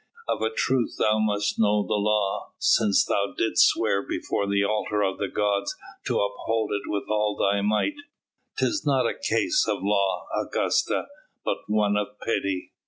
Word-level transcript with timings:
Of 0.27 0.41
a 0.41 0.49
truth 0.49 0.95
thou 0.97 1.19
must 1.19 1.59
know 1.59 1.85
the 1.85 1.93
law, 1.93 2.53
since 2.57 3.05
thou 3.05 3.35
didst 3.37 3.67
swear 3.67 4.01
before 4.01 4.47
the 4.47 4.63
altar 4.63 5.03
of 5.03 5.19
the 5.19 5.27
gods 5.27 5.75
to 6.07 6.17
uphold 6.19 6.71
it 6.71 6.89
with 6.89 7.03
all 7.07 7.37
thy 7.37 7.61
might." 7.61 7.93
"'Tis 8.57 8.83
not 8.83 9.05
a 9.05 9.13
case 9.13 9.67
of 9.67 9.83
law, 9.83 10.25
Augusta, 10.35 11.05
but 11.45 11.57
one 11.67 11.97
of 11.97 12.19
pity." 12.19 12.71